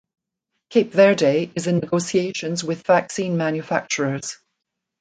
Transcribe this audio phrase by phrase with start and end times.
[0.71, 4.39] Cape Verde is in negotiations with vaccine manufacturers.